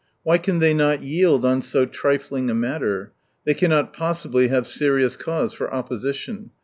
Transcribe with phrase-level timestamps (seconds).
[0.23, 3.11] "Why can they not yield on so trifling a matter?
[3.45, 6.49] They cannot possibly have serious cause for opposition.